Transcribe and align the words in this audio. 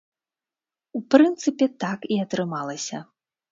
У 0.99 1.01
прынцыпе, 1.15 1.69
так 1.85 2.09
і 2.17 2.19
атрымалася. 2.25 3.05